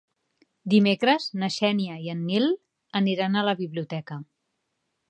[0.73, 2.49] Dimecres na Xènia i en Nil
[3.03, 4.21] aniran a la biblioteca.